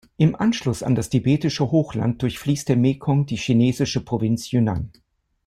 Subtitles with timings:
[0.17, 4.91] Im Anschluss an das tibetische Hochland durchfließt der Mekong die chinesische Provinz Yunnan.